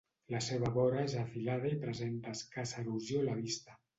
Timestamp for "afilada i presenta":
1.23-2.35